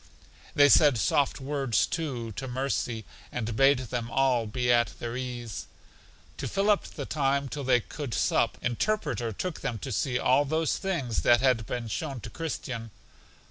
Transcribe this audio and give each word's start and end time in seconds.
They 0.55 0.67
said 0.67 0.97
soft 0.97 1.39
words, 1.39 1.85
too, 1.85 2.31
to 2.31 2.47
Mercy, 2.47 3.05
and 3.31 3.55
bade 3.55 3.77
them 3.77 4.09
all 4.09 4.47
be 4.47 4.71
at 4.73 4.97
their 4.97 5.15
ease. 5.15 5.67
To 6.37 6.47
fill 6.47 6.71
up 6.71 6.85
the 6.85 7.05
time 7.05 7.47
till 7.47 7.63
they 7.63 7.81
could 7.81 8.15
sup, 8.15 8.57
Interpreter 8.63 9.31
took 9.31 9.61
them 9.61 9.77
to 9.77 9.91
see 9.91 10.17
all 10.17 10.43
those 10.43 10.77
things 10.79 11.21
that 11.21 11.41
had 11.41 11.67
been 11.67 11.87
shown 11.87 12.19
to 12.21 12.31
Christian. 12.31 12.89